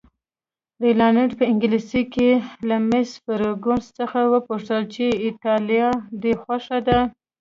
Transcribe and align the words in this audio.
رینالډي 0.83 1.35
په 1.39 1.45
انګلیسي 1.51 2.01
کې 2.13 2.29
له 2.67 2.77
مس 2.89 3.09
فرګوسن 3.23 3.89
څخه 3.99 4.19
وپوښتل 4.33 4.81
چې 4.93 5.05
ایټالیه 5.25 5.89
دې 6.21 6.33
خوښه 6.41 6.79
ده؟ 6.87 6.99